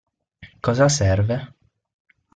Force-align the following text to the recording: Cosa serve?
Cosa 0.67 0.87
serve? 0.95 1.37